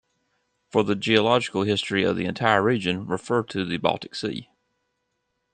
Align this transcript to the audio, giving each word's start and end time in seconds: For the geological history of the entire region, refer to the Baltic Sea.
For 0.71 0.83
the 0.83 0.95
geological 0.95 1.61
history 1.61 2.03
of 2.03 2.15
the 2.15 2.25
entire 2.25 2.63
region, 2.63 3.05
refer 3.05 3.43
to 3.43 3.63
the 3.63 3.77
Baltic 3.77 4.15
Sea. 4.15 4.49